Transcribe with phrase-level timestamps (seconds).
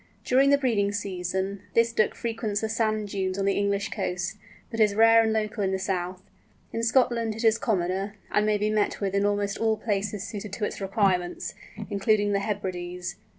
[0.25, 4.35] During the breeding season, this Duck frequents the sand dunes on the English coast,
[4.71, 6.23] but is rare and local in the south;
[6.73, 10.53] in Scotland it is commoner, and may be met with in almost all places suited
[10.53, 11.53] to its requirements,
[11.91, 13.17] including the Hebrides.